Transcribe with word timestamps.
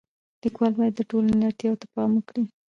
لیکوال 0.43 0.73
باید 0.79 0.93
د 0.95 1.01
ټولنې 1.09 1.43
اړتیاو 1.49 1.79
ته 1.81 1.87
پام 1.93 2.09
وکړي. 2.15 2.43